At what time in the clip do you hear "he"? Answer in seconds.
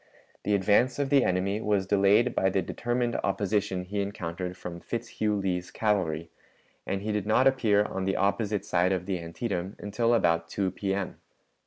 3.83-4.01, 7.03-7.11